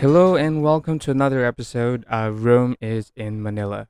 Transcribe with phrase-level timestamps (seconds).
[0.00, 3.88] Hello and welcome to another episode of Rome is in Manila.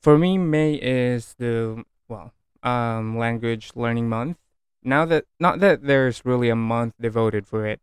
[0.00, 2.32] For me, May is the well,
[2.62, 4.38] um, language learning month.
[4.82, 7.82] Now that not that there's really a month devoted for it,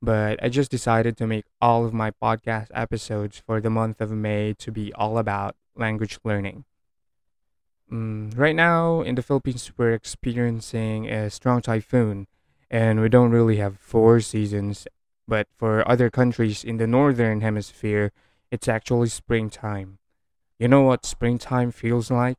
[0.00, 4.12] but I just decided to make all of my podcast episodes for the month of
[4.12, 6.66] May to be all about language learning.
[7.90, 12.28] Mm, right now in the Philippines, we're experiencing a strong typhoon,
[12.70, 14.86] and we don't really have four seasons
[15.26, 18.12] but for other countries in the northern hemisphere,
[18.50, 19.98] it's actually springtime.
[20.58, 22.38] You know what springtime feels like?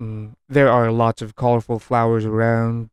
[0.00, 2.90] Mm, there are lots of colorful flowers around,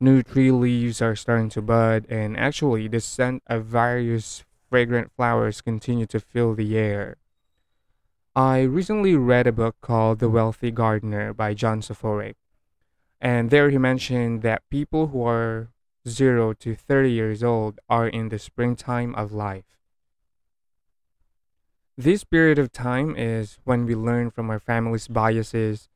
[0.00, 5.60] new tree leaves are starting to bud, and actually, the scent of various fragrant flowers
[5.60, 7.16] continue to fill the air.
[8.34, 12.36] I recently read a book called The Wealthy Gardener by John Soforic,
[13.20, 15.68] and there he mentioned that people who are
[16.08, 19.64] 0 to 30 years old are in the springtime of life.
[21.96, 25.90] This period of time is when we learn from our family's biases,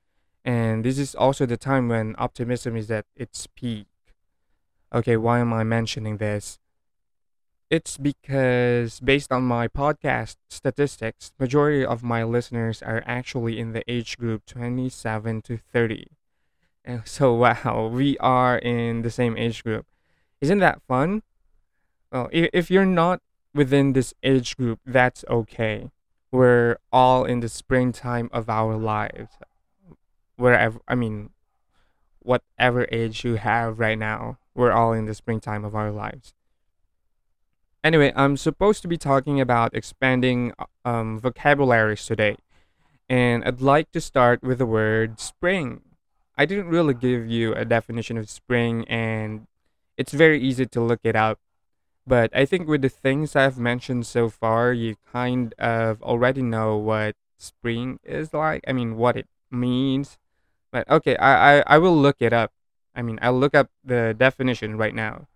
[0.45, 3.87] and this is also the time when optimism is at its peak.
[4.93, 6.59] Okay, why am I mentioning this?
[7.71, 13.83] It's because based on my podcast statistics, majority of my listeners are actually in the
[13.91, 16.07] age group 27 to 30.
[16.85, 19.87] And so wow, we are in the same age group.
[20.41, 21.23] Isn't that fun?
[22.13, 23.21] Well, if you're not
[23.55, 25.91] within this age group, that's okay.
[26.31, 29.33] We're all in the springtime of our lives.
[30.37, 31.31] Wherever, I mean,
[32.21, 36.35] whatever age you have right now, we're all in the springtime of our lives.
[37.85, 42.37] Anyway, I'm supposed to be talking about expanding uh, um, vocabularies today,
[43.09, 45.83] and I'd like to start with the word spring.
[46.37, 49.47] I didn't really give you a definition of spring, and
[49.97, 51.39] it's very easy to look it up.
[52.07, 56.77] But I think with the things I've mentioned so far, you kind of already know
[56.77, 58.65] what spring is like.
[58.69, 60.19] I mean, what it means.
[60.71, 62.53] But okay, I, I, I will look it up.
[62.95, 65.29] I mean, I'll look up the definition right now.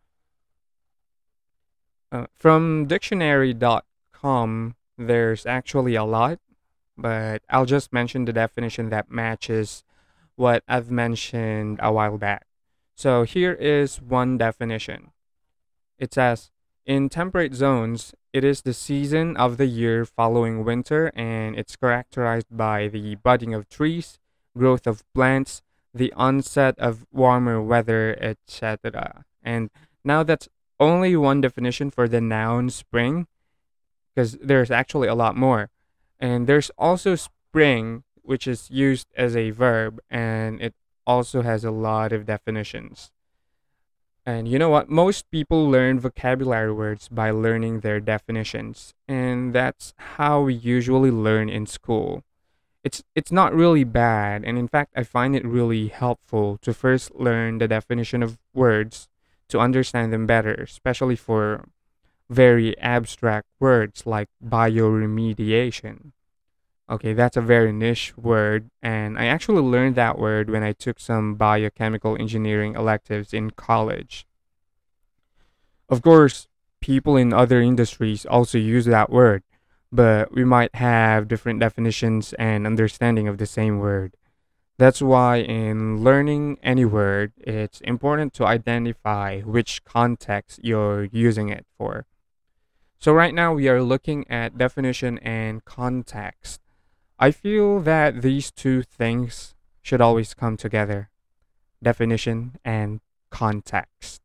[2.10, 6.38] Uh, from dictionary.com, there's actually a lot,
[6.96, 9.84] but I'll just mention the definition that matches
[10.36, 12.47] what I've mentioned a while back.
[12.98, 15.12] So here is one definition.
[16.00, 16.50] It says,
[16.84, 22.48] in temperate zones, it is the season of the year following winter and it's characterized
[22.50, 24.18] by the budding of trees,
[24.56, 25.62] growth of plants,
[25.94, 29.24] the onset of warmer weather, etc.
[29.44, 29.70] And
[30.02, 30.48] now that's
[30.80, 33.28] only one definition for the noun spring
[34.12, 35.70] because there's actually a lot more.
[36.18, 40.74] And there's also spring, which is used as a verb and it
[41.08, 43.10] also has a lot of definitions.
[44.26, 44.90] And you know what?
[44.90, 51.48] Most people learn vocabulary words by learning their definitions, and that's how we usually learn
[51.48, 52.22] in school.
[52.84, 57.14] It's it's not really bad, and in fact, I find it really helpful to first
[57.14, 59.08] learn the definition of words
[59.48, 61.64] to understand them better, especially for
[62.28, 66.12] very abstract words like bioremediation.
[66.90, 70.98] Okay, that's a very niche word, and I actually learned that word when I took
[70.98, 74.26] some biochemical engineering electives in college.
[75.90, 76.48] Of course,
[76.80, 79.42] people in other industries also use that word,
[79.92, 84.16] but we might have different definitions and understanding of the same word.
[84.78, 91.66] That's why, in learning any word, it's important to identify which context you're using it
[91.76, 92.06] for.
[92.98, 96.60] So, right now, we are looking at definition and context.
[97.20, 101.10] I feel that these two things should always come together
[101.82, 104.20] definition and context.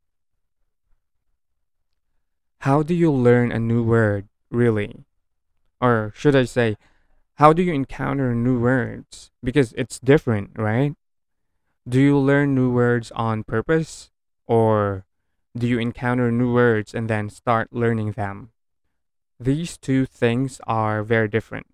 [2.59, 5.05] How do you learn a new word, really?
[5.81, 6.77] Or should I say,
[7.35, 9.31] how do you encounter new words?
[9.43, 10.95] Because it's different, right?
[11.87, 14.11] Do you learn new words on purpose?
[14.47, 15.05] Or
[15.57, 18.51] do you encounter new words and then start learning them?
[19.39, 21.67] These two things are very different.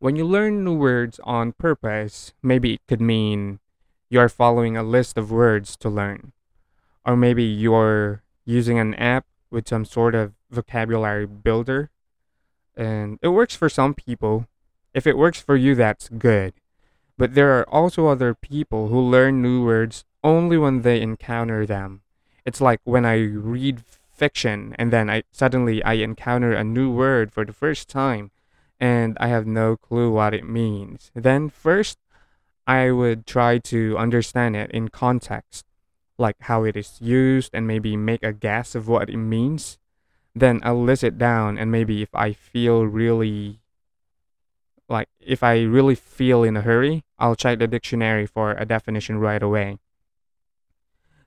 [0.00, 3.58] When you learn new words on purpose, maybe it could mean
[4.08, 6.30] you're following a list of words to learn.
[7.04, 11.90] Or maybe you're using an app with some sort of vocabulary builder.
[12.76, 14.46] And it works for some people.
[14.94, 16.54] If it works for you, that's good.
[17.16, 22.02] But there are also other people who learn new words only when they encounter them.
[22.44, 27.32] It's like when I read fiction and then I suddenly I encounter a new word
[27.32, 28.30] for the first time
[28.80, 31.10] and I have no clue what it means.
[31.14, 31.98] Then, first,
[32.66, 35.64] I would try to understand it in context,
[36.18, 39.78] like how it is used, and maybe make a guess of what it means.
[40.34, 43.60] Then I'll list it down, and maybe if I feel really
[44.88, 49.18] like if I really feel in a hurry, I'll check the dictionary for a definition
[49.18, 49.78] right away.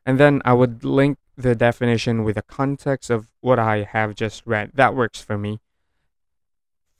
[0.06, 4.42] And then I would link the definition with the context of what I have just
[4.46, 4.72] read.
[4.74, 5.60] That works for me.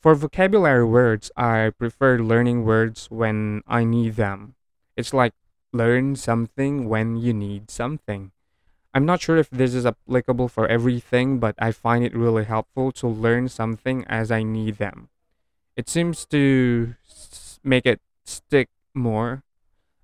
[0.02, 4.56] For vocabulary words, I prefer learning words when I need them.
[4.98, 5.34] It's like
[5.72, 8.32] learn something when you need something.
[8.94, 12.92] I'm not sure if this is applicable for everything, but I find it really helpful
[12.94, 15.10] to learn something as I need them.
[15.78, 16.96] It seems to
[17.64, 19.44] make it stick more.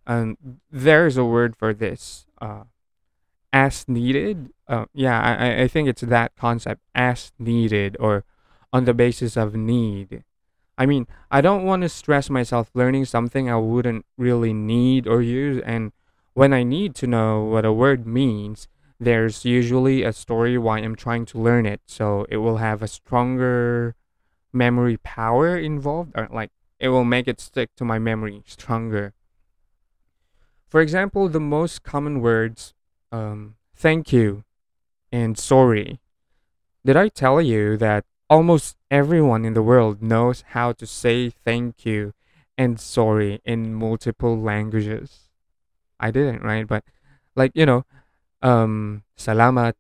[0.06, 0.38] And
[0.72, 2.28] there's a word for this.
[2.40, 2.64] Uh,
[3.52, 4.54] as needed.
[4.68, 8.24] Uh, yeah, I, I I think it's that concept, as needed, or
[8.72, 10.24] on the basis of need.
[10.78, 15.22] I mean, I don't want to stress myself learning something I wouldn't really need or
[15.22, 15.92] use, and
[16.34, 18.68] when I need to know what a word means,
[19.00, 22.88] there's usually a story why I'm trying to learn it, so it will have a
[22.88, 23.96] stronger
[24.54, 29.14] memory power involved, or like it will make it stick to my memory stronger.
[30.68, 32.74] For example, the most common words,
[33.12, 34.44] um, thank you
[35.12, 36.00] and sorry.
[36.86, 41.85] Did I tell you that almost everyone in the world knows how to say thank
[41.85, 42.15] you
[42.57, 45.29] and sorry in multiple languages?
[45.99, 46.67] I didn't, right?
[46.67, 46.85] But
[47.35, 47.85] like, you know,
[48.43, 49.75] um, salamat,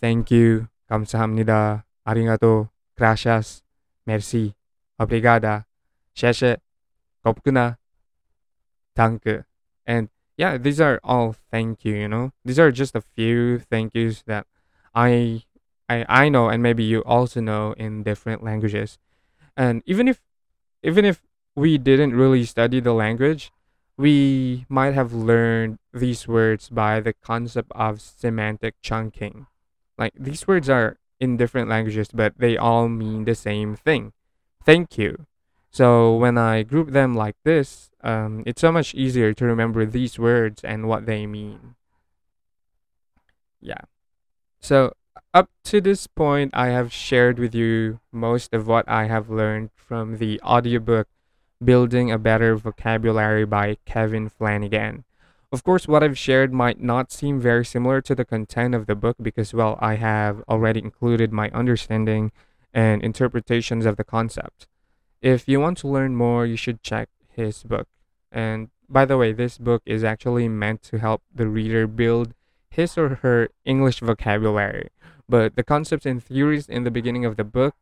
[0.00, 3.62] thank you, 감사합니다, arigato, gracias,
[4.06, 4.54] merci,
[4.98, 5.64] obrigada,
[6.14, 6.58] 谢谢,
[7.24, 7.76] kopkuna,
[8.94, 9.44] danke.
[9.86, 12.32] And yeah, these are all thank you, you know?
[12.44, 14.46] These are just a few thank yous that
[14.94, 15.42] I
[15.89, 18.97] I I know and maybe you also know in different languages.
[19.57, 20.21] And even if
[20.83, 21.21] even if
[21.55, 23.51] we didn't really study the language,
[23.97, 29.47] we might have learned these words by the concept of semantic chunking.
[29.97, 34.13] Like these words are in different languages, but they all mean the same thing.
[34.63, 35.25] Thank you.
[35.71, 40.17] So when I group them like this, um, it's so much easier to remember these
[40.17, 41.75] words and what they mean.
[43.61, 43.81] Yeah.
[44.61, 44.93] So
[45.33, 49.69] up to this point, I have shared with you most of what I have learned
[49.75, 51.07] from the audiobook
[51.63, 55.03] Building a Better Vocabulary by Kevin Flanagan.
[55.51, 58.95] Of course, what I've shared might not seem very similar to the content of the
[58.95, 62.31] book because, well, I have already included my understanding
[62.73, 64.67] and interpretations of the concept.
[65.21, 67.87] If you want to learn more, you should check his book.
[68.31, 72.33] And by the way, this book is actually meant to help the reader build
[72.69, 74.89] his or her English vocabulary.
[75.27, 77.75] But the concepts and theories in the beginning of the book,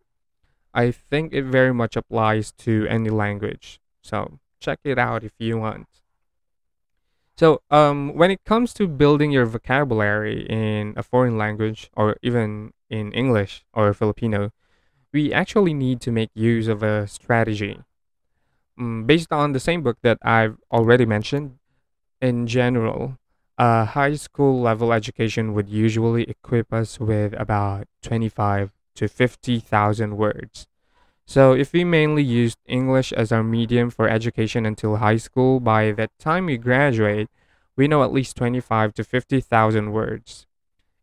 [0.74, 3.80] I think it very much applies to any language.
[4.02, 5.88] So check it out if you want.
[7.38, 12.74] So, um, when it comes to building your vocabulary in a foreign language or even
[12.90, 14.52] in English or Filipino,
[15.14, 17.80] we actually need to make use of a strategy.
[18.80, 21.60] Mm, based on the same book that I've already mentioned,
[22.22, 23.20] in general,
[23.58, 30.68] a high school level education would usually equip us with about 25 to 50,000 words.
[31.26, 35.92] So, if we mainly used English as our medium for education until high school, by
[35.92, 37.30] the time we graduate,
[37.76, 40.48] we know at least 25 to 50,000 words.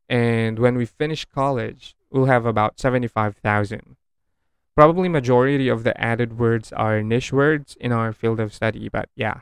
[0.08, 3.96] And when we finish college, we'll have about 75,000.
[4.74, 9.08] Probably majority of the added words are niche words in our field of study, but
[9.14, 9.40] yeah.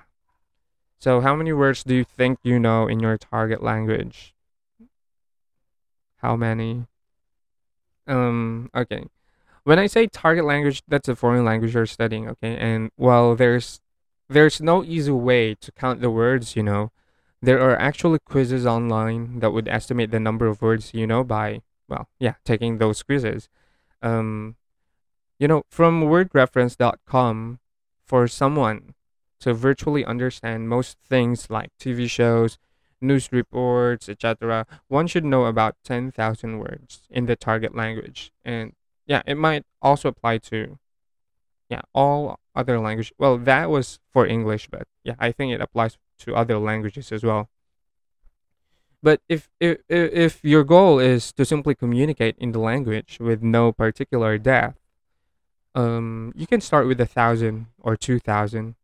[1.03, 4.37] So how many words do you think you know in your target language?
[6.19, 6.87] How many?
[8.07, 9.07] Um, okay.
[9.65, 12.57] When I say target language, that's a foreign language you're studying, okay?
[12.57, 13.81] And well, there's
[14.29, 16.93] there's no easy way to count the words, you know.
[17.43, 21.63] There are actually quizzes online that would estimate the number of words you know by,
[21.89, 23.49] well, yeah, taking those quizzes.
[24.03, 24.55] Um,
[25.41, 27.59] you know, from wordreference.com,
[28.07, 28.95] for someone
[29.43, 32.59] to virtually understand most things like TV shows,
[33.01, 38.33] news reports, etc., one should know about 10,000 words in the target language.
[38.45, 38.73] And
[39.07, 40.79] yeah, it might also apply to
[41.73, 43.13] yeah, all other language.
[43.19, 47.25] Well, that was for English, but yeah, I think it applies to other languages as
[47.25, 47.49] well.
[49.03, 53.73] But if if if your goal is to simply communicate in the language with no
[53.73, 54.79] particular depth,
[55.75, 58.77] um, you can start with a thousand or two thousand.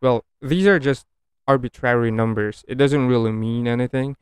[0.00, 1.06] Well, these are just
[1.46, 2.64] arbitrary numbers.
[2.68, 4.16] It doesn't really mean anything.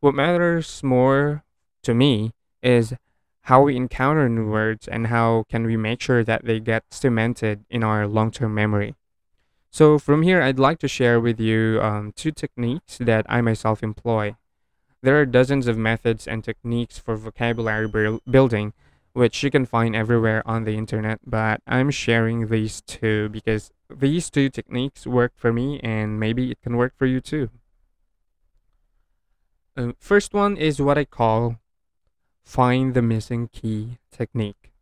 [0.00, 1.44] What matters more
[1.82, 2.94] to me is
[3.42, 7.64] how we encounter new words and how can we make sure that they get cemented
[7.70, 8.94] in our long-term memory.
[9.70, 13.82] So from here, I'd like to share with you um, two techniques that I myself
[13.82, 14.36] employ.
[15.02, 18.72] There are dozens of methods and techniques for vocabulary buil- building,
[19.14, 24.28] which you can find everywhere on the internet, but I'm sharing these two because these
[24.28, 27.48] two techniques work for me and maybe it can work for you too.
[29.76, 31.58] Uh, first one is what I call
[32.44, 34.72] find the missing key technique.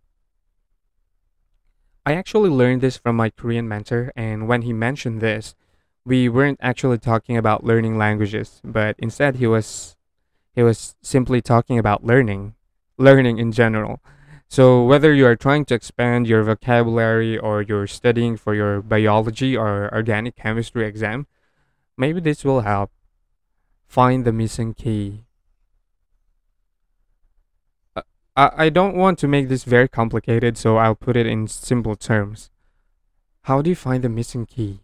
[2.04, 5.54] I actually learned this from my Korean mentor, and when he mentioned this,
[6.04, 9.96] we weren't actually talking about learning languages, but instead he was
[10.54, 12.54] he was simply talking about learning,
[12.98, 14.00] learning in general.
[14.52, 19.56] So whether you are trying to expand your vocabulary or you're studying for your biology
[19.56, 21.26] or organic chemistry exam,
[21.96, 22.90] maybe this will help
[23.88, 25.24] find the missing key.
[27.96, 28.02] Uh,
[28.36, 31.96] I, I don't want to make this very complicated, so I'll put it in simple
[31.96, 32.50] terms.
[33.44, 34.80] How do you find the missing key?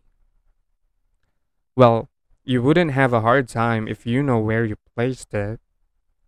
[1.76, 2.08] Well,
[2.42, 5.60] you wouldn't have a hard time if you know where you placed it.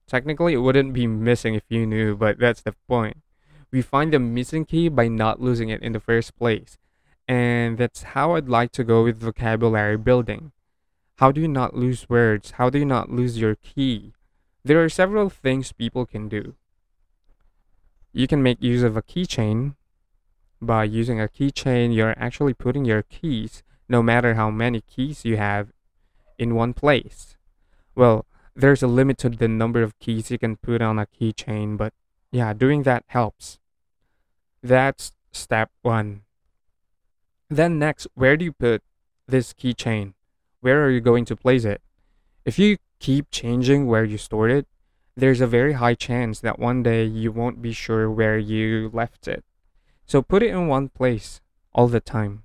[0.06, 3.16] Technically, it wouldn't be missing if you knew, but that's the point.
[3.73, 6.77] We find the missing key by not losing it in the first place.
[7.29, 10.53] And that's how I'd like to go with vocabulary building.
[11.19, 12.53] How do you not lose words?
[12.53, 14.12] How do you not lose your key?
[14.65, 16.55] There are several things people can do.
[18.12, 19.77] You can make use of a keychain.
[20.61, 25.37] By using a keychain, you're actually putting your keys no matter how many keys you
[25.37, 25.69] have
[26.39, 27.37] in one place.
[27.95, 31.77] Well, there's a limit to the number of keys you can put on a keychain,
[31.77, 31.95] but
[32.33, 33.60] yeah, doing that helps.
[34.62, 36.23] That's step one.
[37.49, 38.83] Then, next, where do you put
[39.26, 40.14] this keychain?
[40.61, 41.81] Where are you going to place it?
[42.45, 44.67] If you keep changing where you stored it,
[45.17, 49.26] there's a very high chance that one day you won't be sure where you left
[49.26, 49.45] it.
[50.07, 51.40] So put it in one place
[51.73, 52.45] all the time.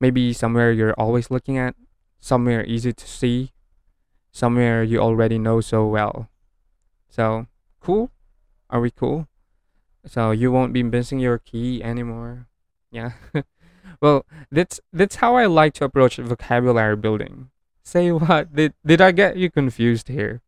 [0.00, 1.74] Maybe somewhere you're always looking at,
[2.18, 3.52] somewhere easy to see,
[4.32, 6.28] somewhere you already know so well.
[7.08, 7.46] So,
[7.80, 8.10] cool?
[8.68, 9.26] Are we cool?
[10.06, 12.48] So you won't be missing your key anymore.
[12.90, 13.12] Yeah.
[14.00, 17.50] well, that's that's how I like to approach vocabulary building.
[17.82, 18.54] Say what?
[18.54, 20.42] Did did I get you confused here?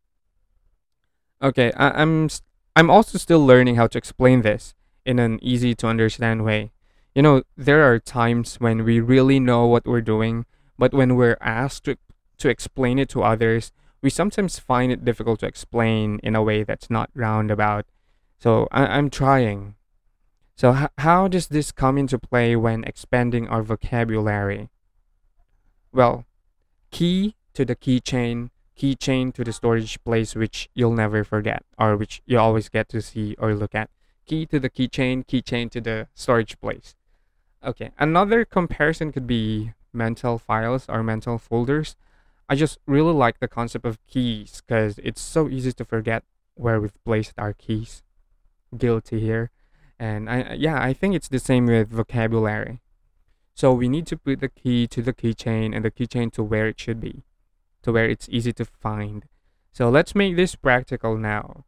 [1.43, 2.29] Okay, I, I'm
[2.75, 6.73] I'm also still learning how to explain this in an easy to understand way.
[7.15, 10.47] You know, there are times when we really know what we're doing,
[10.79, 11.99] but when we're asked to,
[12.39, 16.63] to explain it to others, we sometimes find it difficult to explain in a way
[16.63, 17.85] that's not roundabout.
[18.43, 19.77] So I, I'm trying.
[20.57, 24.69] So, h- how does this come into play when expanding our vocabulary?
[25.93, 26.27] Well,
[26.91, 32.21] key to the keychain, keychain to the storage place which you'll never forget or which
[32.27, 33.91] you always get to see or look at.
[34.27, 36.97] Key to the keychain, keychain to the storage place.
[37.65, 41.95] Okay, another comparison could be mental files or mental folders.
[42.49, 46.81] I just really like the concept of keys because it's so easy to forget where
[46.81, 48.03] we've placed our keys.
[48.77, 49.51] Guilty here.
[49.99, 52.81] And I yeah, I think it's the same with vocabulary.
[53.55, 56.67] So we need to put the key to the keychain and the keychain to where
[56.69, 57.23] it should be,
[57.83, 59.27] to where it's easy to find.
[59.73, 61.65] So let's make this practical now.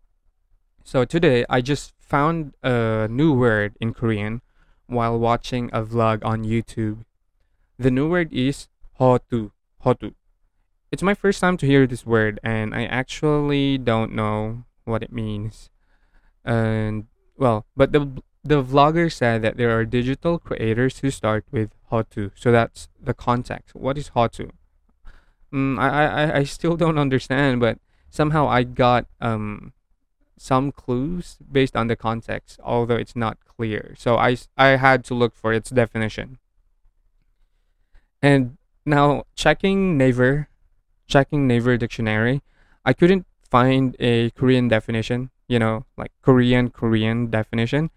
[0.83, 4.43] So today I just found a new word in Korean
[4.87, 7.05] while watching a vlog on YouTube.
[7.79, 8.69] The new word is
[9.01, 9.51] hotu.
[9.85, 10.15] Hotu.
[10.91, 15.13] It's my first time to hear this word and I actually don't know what it
[15.13, 15.71] means.
[16.45, 21.71] And well, but the the vlogger said that there are digital creators who start with
[21.91, 22.31] hotu.
[22.35, 23.75] So that's the context.
[23.75, 24.51] What is hotu?
[25.53, 27.79] Mm, I, I I still don't understand, but
[28.11, 29.73] somehow I got um
[30.37, 33.95] some clues based on the context, although it's not clear.
[33.97, 36.39] So I, I had to look for its definition.
[38.21, 40.49] And now checking Naver,
[41.07, 42.43] checking Naver dictionary,
[42.85, 47.91] I couldn't find a Korean definition, you know, like Korean Korean definition,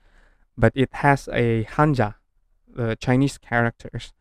[0.58, 2.16] but it has a hanja,
[2.68, 4.14] the Chinese characters,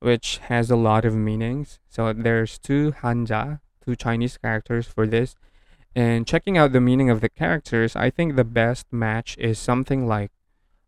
[0.00, 1.78] which has a lot of meanings.
[1.88, 5.36] So there's two hanja, two Chinese characters for this
[5.94, 10.06] and checking out the meaning of the characters, I think the best match is something
[10.06, 10.30] like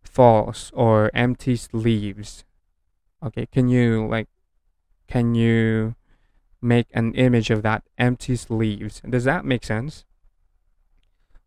[0.02, 2.44] false or empty sleeves.
[3.22, 4.28] Okay, can you like
[5.06, 5.94] can you
[6.62, 9.02] make an image of that empty sleeves?
[9.08, 10.04] Does that make sense?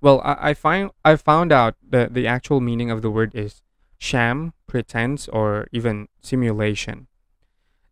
[0.00, 3.62] Well, I, I find I found out that the actual meaning of the word is
[3.98, 7.06] sham, pretense, or even simulation.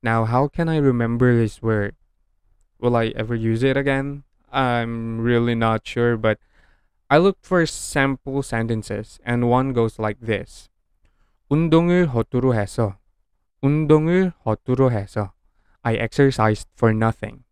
[0.03, 1.95] Now, how can I remember this word?
[2.81, 4.25] Will I ever use it again?
[4.51, 6.39] I'm really not sure, but
[7.09, 10.69] I looked for sample sentences, and one goes like this.
[11.51, 12.99] 운동을 허투루 해서,
[13.63, 15.33] 운동을 허투루 해서,
[15.85, 17.45] I exercised for nothing.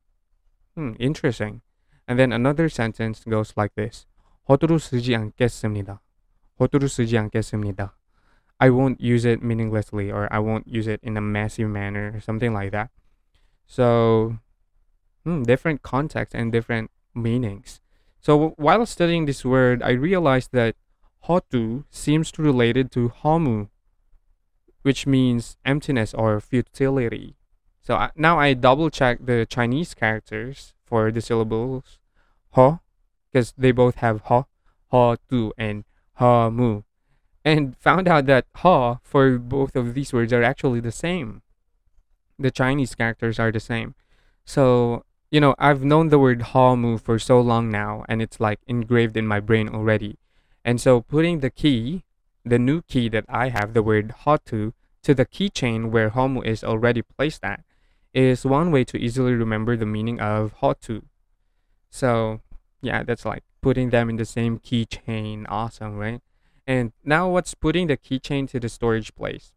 [0.74, 1.62] Hmm, interesting.
[2.06, 4.06] And then another sentence goes like this.
[4.48, 6.00] 허투루 쓰지 않겠습니다.
[6.58, 7.94] 호두를 쓰지 않겠습니다.
[8.58, 12.52] I won't use it meaninglessly or I won't use it in a messy manner, something
[12.52, 12.90] like that.
[13.66, 14.38] So,
[15.24, 17.80] hmm, different contexts and different meanings.
[18.20, 20.74] So, while studying this word, I realized that
[21.28, 23.68] hotu seems to related to homu,
[24.82, 27.36] which means emptiness or futility.
[27.82, 31.98] So I, now I double check the Chinese characters for the syllables
[32.50, 32.80] ho,
[33.33, 34.45] because they both have ho,
[34.89, 36.83] ho tu, and ha mu,
[37.43, 41.41] and found out that ha for both of these words are actually the same.
[42.37, 43.95] The Chinese characters are the same.
[44.45, 48.39] So you know I've known the word ha mu for so long now, and it's
[48.39, 50.17] like engraved in my brain already.
[50.63, 52.03] And so putting the key,
[52.45, 56.27] the new key that I have, the word ha tu, to the keychain where ha
[56.27, 57.63] mu is already placed at
[58.13, 61.01] is one way to easily remember the meaning of ha tu.
[61.89, 62.41] So,
[62.83, 65.45] yeah, that's like putting them in the same keychain.
[65.47, 66.21] Awesome, right?
[66.67, 69.53] And now what's putting the keychain to the storage place?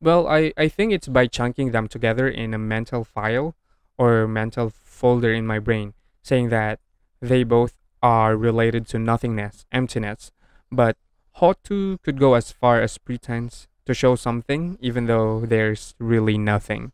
[0.00, 3.54] Well, I, I think it's by chunking them together in a mental file
[3.96, 6.80] or mental folder in my brain, saying that
[7.22, 10.32] they both are related to nothingness, emptiness.
[10.70, 10.96] But
[11.38, 16.92] hotu could go as far as pretense to show something, even though there's really nothing.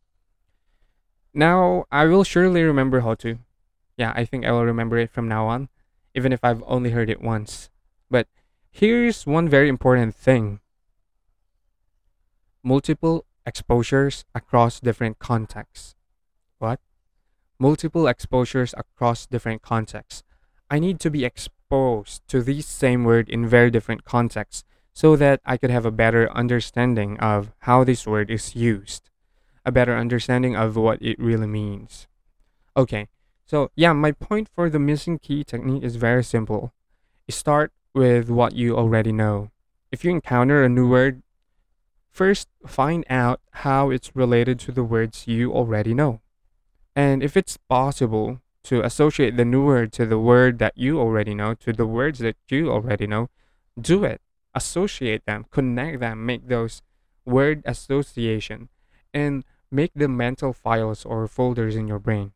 [1.32, 3.38] Now, I will surely remember how to.
[4.00, 5.68] Yeah, I think I will remember it from now on,
[6.14, 7.68] even if I've only heard it once.
[8.10, 8.28] But
[8.70, 10.60] here's one very important thing
[12.62, 15.96] multiple exposures across different contexts.
[16.58, 16.80] What?
[17.58, 20.22] Multiple exposures across different contexts.
[20.70, 24.64] I need to be exposed to these same word in very different contexts
[24.94, 29.10] so that I could have a better understanding of how this word is used
[29.62, 32.08] a better understanding of what it really means.
[32.74, 33.08] Okay,
[33.50, 36.72] so yeah, my point for the missing key technique is very simple.
[37.28, 39.50] Start with what you already know.
[39.90, 41.24] If you encounter a new word,
[42.12, 46.20] first find out how it's related to the words you already know.
[46.94, 51.34] And if it's possible to associate the new word to the word that you already
[51.34, 53.30] know, to the words that you already know,
[53.80, 54.20] do it.
[54.54, 56.82] Associate them, connect them, make those
[57.24, 58.68] word association
[59.12, 62.30] and make the mental files or folders in your brain.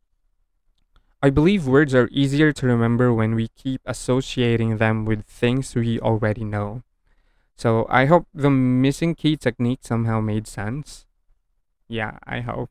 [1.24, 5.98] I believe words are easier to remember when we keep associating them with things we
[5.98, 6.82] already know.
[7.56, 11.06] So I hope the missing key technique somehow made sense.
[11.88, 12.68] Yeah, I hope.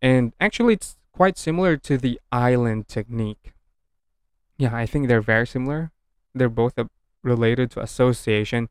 [0.00, 3.54] And actually, it's quite similar to the island technique.
[4.56, 5.90] Yeah, I think they're very similar.
[6.32, 6.78] They're both
[7.24, 8.68] related to association.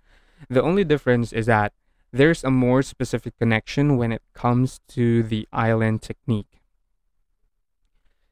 [0.49, 1.73] The only difference is that
[2.13, 6.58] there's a more specific connection when it comes to the island technique.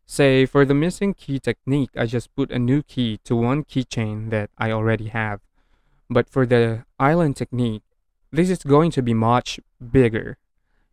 [0.10, 4.30] Say, for the missing key technique, I just put a new key to one keychain
[4.30, 5.42] that I already have.
[6.10, 7.84] But for the island technique,
[8.32, 9.60] this is going to be much
[9.92, 10.38] bigger.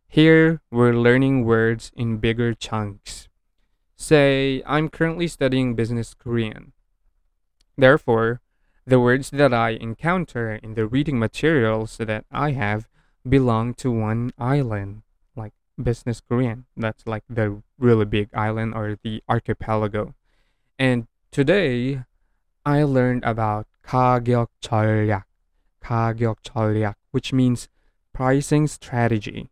[0.09, 3.29] Here, we're learning words in bigger chunks.
[3.95, 6.73] Say, I'm currently studying business Korean.
[7.77, 8.41] Therefore,
[8.85, 12.89] the words that I encounter in the reading materials that I have
[13.27, 15.03] belong to one island,
[15.80, 16.66] Business Korean.
[16.76, 20.14] That's like the really big island or the archipelago.
[20.78, 22.04] And today,
[22.64, 25.24] I learned about 가격 전략,
[25.82, 27.68] 가격 전략, which means
[28.12, 29.50] pricing strategy.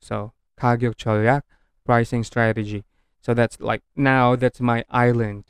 [0.00, 1.42] So 가격 전략,
[1.84, 2.84] pricing strategy.
[3.20, 5.44] So that's like now that's my island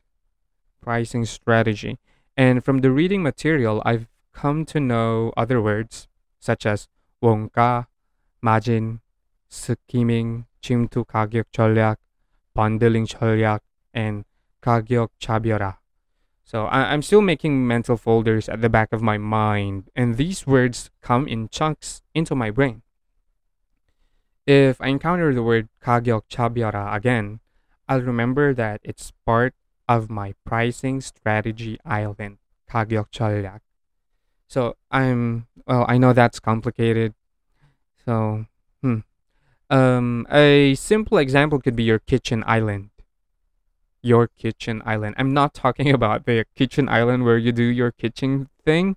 [0.80, 1.98] pricing strategy.
[2.36, 6.08] And from the reading material, I've come to know other words
[6.40, 6.88] such as
[7.22, 7.86] 원가,
[8.42, 9.00] margin,
[9.48, 11.98] 스키밍, 침투 가격 전략,
[12.54, 13.60] bundling 전략,
[13.94, 14.24] and
[14.60, 15.78] 가격 차별화.
[16.44, 20.46] So I- I'm still making mental folders at the back of my mind, and these
[20.46, 22.82] words come in chunks into my brain.
[24.46, 27.40] If I encounter the word 가격 차별화 again,
[27.86, 29.54] I'll remember that it's part
[29.86, 33.60] of my pricing strategy island, 가격 전략.
[34.48, 37.14] So I'm well, I know that's complicated.
[38.04, 38.44] So,
[38.82, 39.06] hmm.
[39.69, 42.89] um, a simple example could be your kitchen island.
[44.01, 45.15] Your kitchen island.
[45.17, 48.95] I'm not talking about the kitchen island where you do your kitchen thing,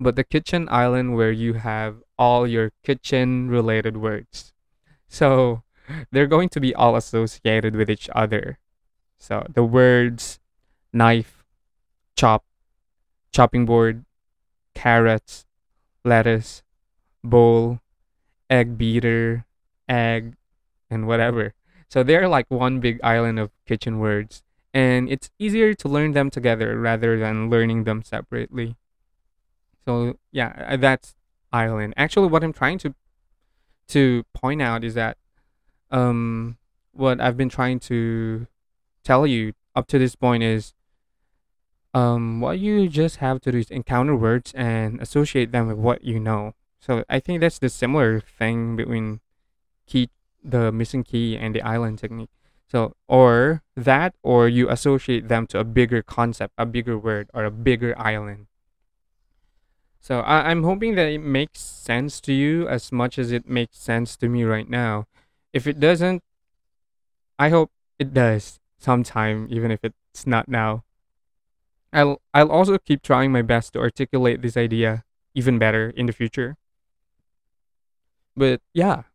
[0.00, 4.52] but the kitchen island where you have all your kitchen related words.
[5.08, 5.62] So,
[6.10, 8.58] they're going to be all associated with each other.
[9.18, 10.38] So the words
[10.92, 11.44] knife,
[12.16, 12.44] chop,
[13.32, 14.04] chopping board,
[14.74, 15.44] carrots,
[16.04, 16.62] lettuce,
[17.22, 17.80] bowl,
[18.48, 19.44] egg beater,
[19.88, 20.34] egg,
[20.90, 21.54] and whatever.
[21.88, 24.42] So they're like one big island of kitchen words,
[24.74, 28.76] and it's easier to learn them together rather than learning them separately.
[29.84, 31.16] So yeah, uh, that's
[31.52, 31.94] island.
[31.96, 32.94] Actually, what I'm trying to
[33.88, 35.16] to point out is that
[35.90, 36.58] um
[36.92, 38.46] what I've been trying to
[39.02, 40.74] tell you up to this point is
[41.94, 46.04] um what you just have to do is encounter words and associate them with what
[46.04, 46.54] you know.
[46.80, 49.20] So I think that's the similar thing between
[49.88, 50.10] key
[50.44, 52.30] the missing key and the island technique.
[52.68, 57.44] So or that or you associate them to a bigger concept, a bigger word or
[57.44, 58.46] a bigger island.
[60.00, 63.78] So I, I'm hoping that it makes sense to you as much as it makes
[63.78, 65.06] sense to me right now.
[65.52, 66.22] If it doesn't,
[67.38, 70.84] I hope it does sometime, even if it's not now.
[71.92, 76.12] I'll I'll also keep trying my best to articulate this idea even better in the
[76.12, 76.56] future.
[78.36, 79.07] But yeah,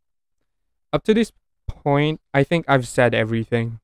[0.94, 1.32] up to this
[1.68, 3.80] point, I think I've said everything.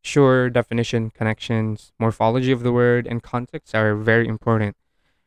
[0.00, 4.76] Sure, definition, connections, morphology of the word, and context are very important.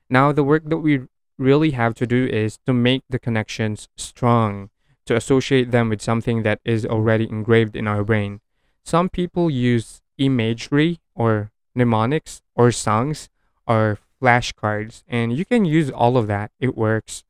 [0.10, 1.02] Now, the work that we
[1.38, 4.69] really have to do is to make the connections strong,
[5.06, 8.39] to associate them with something that is already engraved in our brain.
[8.84, 13.30] Some people use imagery or mnemonics or songs
[13.67, 16.52] or flashcards, and you can use all of that.
[16.60, 17.24] It works.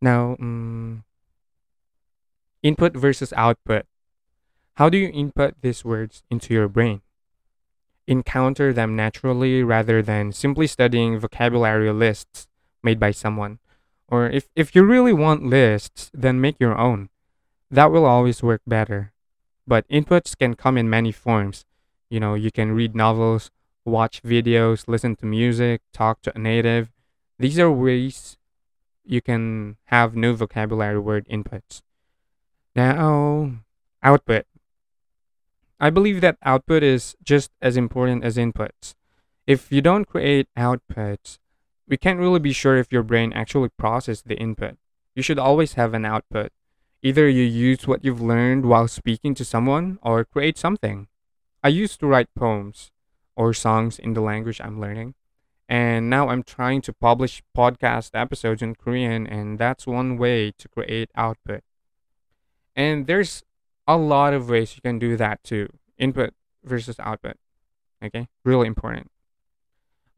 [0.00, 1.02] Now, mm,
[2.62, 3.86] input versus output.
[4.74, 7.02] How do you input these words into your brain?
[8.06, 12.46] Encounter them naturally rather than simply studying vocabulary lists
[12.82, 13.58] made by someone.
[14.08, 17.08] Or if, if you really want lists, then make your own.
[17.70, 19.12] That will always work better.
[19.66, 21.64] But inputs can come in many forms.
[22.10, 23.50] You know, you can read novels,
[23.84, 26.90] watch videos, listen to music, talk to a native.
[27.38, 28.36] These are ways
[29.04, 31.82] you can have new vocabulary word inputs.
[32.74, 33.52] Now,
[34.02, 34.46] output.
[35.78, 38.94] I believe that output is just as important as inputs.
[39.46, 41.38] If you don't create outputs,
[41.88, 44.76] we can't really be sure if your brain actually processed the input.
[45.14, 46.52] You should always have an output.
[47.02, 51.08] Either you use what you've learned while speaking to someone or create something.
[51.62, 52.92] I used to write poems
[53.36, 55.14] or songs in the language I'm learning.
[55.68, 60.68] And now I'm trying to publish podcast episodes in Korean, and that's one way to
[60.68, 61.62] create output.
[62.74, 63.42] And there's
[63.86, 67.36] a lot of ways you can do that too input versus output.
[68.04, 69.10] Okay, really important.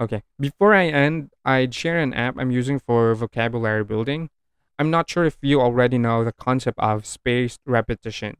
[0.00, 4.30] Okay, before I end, I'd share an app I'm using for vocabulary building.
[4.78, 8.38] I'm not sure if you already know the concept of spaced repetition.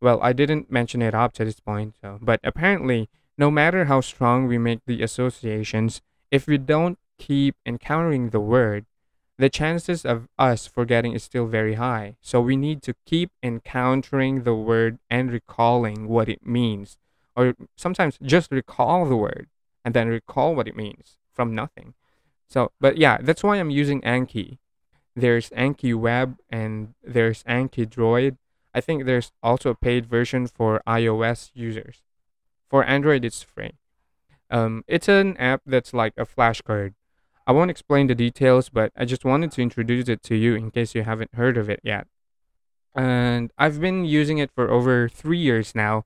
[0.00, 4.00] Well, I didn't mention it up to this point, so, but apparently, no matter how
[4.00, 8.84] strong we make the associations, if we don't keep encountering the word,
[9.38, 12.16] the chances of us forgetting is still very high.
[12.20, 16.98] So we need to keep encountering the word and recalling what it means.
[17.34, 19.48] Or sometimes just recall the word
[19.84, 21.94] and then recall what it means from nothing.
[22.48, 24.58] So, but yeah, that's why I'm using Anki.
[25.16, 28.36] There's Anki Web and there's Anki Droid.
[28.74, 32.02] I think there's also a paid version for iOS users.
[32.68, 33.72] For Android, it's free.
[34.50, 36.94] Um, it's an app that's like a flashcard.
[37.46, 40.70] I won't explain the details, but I just wanted to introduce it to you in
[40.70, 42.06] case you haven't heard of it yet.
[42.94, 46.04] And I've been using it for over three years now,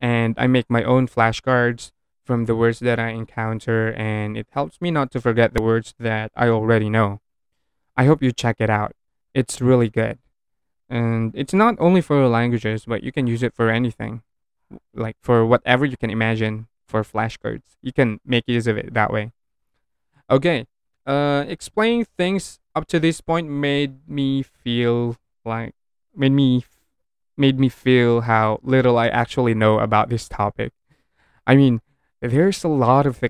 [0.00, 1.90] and I make my own flashcards
[2.24, 5.94] from the words that I encounter, and it helps me not to forget the words
[5.98, 7.20] that I already know.
[7.96, 8.92] I hope you check it out.
[9.34, 10.18] It's really good.
[10.88, 14.22] And it's not only for languages, but you can use it for anything.
[14.94, 17.76] Like for whatever you can imagine for flashcards.
[17.82, 19.32] You can make use of it that way.
[20.30, 20.66] Okay.
[21.08, 25.74] Uh explaining things up to this point made me feel like
[26.14, 26.64] made me
[27.36, 30.72] made me feel how little I actually know about this topic.
[31.46, 31.80] I mean,
[32.20, 33.22] there's a lot of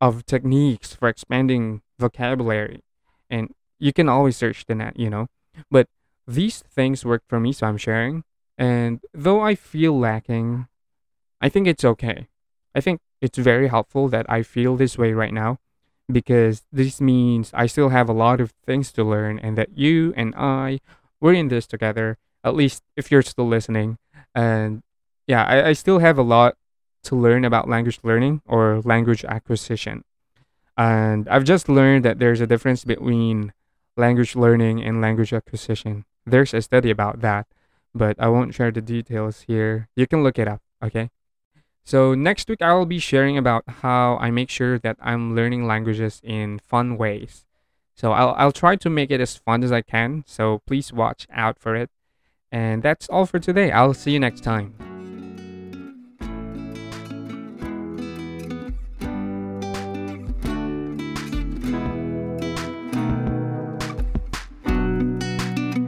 [0.00, 2.82] of techniques for expanding vocabulary
[3.28, 5.26] and you can always search the net you know
[5.70, 5.86] but
[6.26, 8.24] these things work for me so i'm sharing
[8.56, 10.66] and though i feel lacking
[11.40, 12.28] i think it's okay
[12.74, 15.58] i think it's very helpful that i feel this way right now
[16.12, 20.12] because this means i still have a lot of things to learn and that you
[20.16, 20.80] and i
[21.20, 23.96] we're in this together at least if you're still listening
[24.34, 24.82] and
[25.26, 26.56] yeah i, I still have a lot
[27.04, 30.04] to learn about language learning or language acquisition.
[30.76, 33.52] And I've just learned that there's a difference between
[33.96, 36.04] language learning and language acquisition.
[36.26, 37.46] There's a study about that,
[37.94, 39.88] but I won't share the details here.
[39.96, 41.10] You can look it up, okay?
[41.84, 45.66] So next week I will be sharing about how I make sure that I'm learning
[45.66, 47.44] languages in fun ways.
[47.94, 50.24] So I'll I'll try to make it as fun as I can.
[50.26, 51.90] So please watch out for it.
[52.52, 53.70] And that's all for today.
[53.70, 54.89] I'll see you next time.